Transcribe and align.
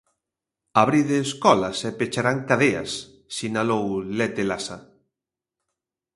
"Abride 0.81 1.17
escolas 1.27 1.77
e 1.89 1.89
pecharán 1.99 2.39
cadeas", 2.49 2.91
sinalou 3.37 3.85
Lete 4.17 4.43
Lasa. 4.49 4.77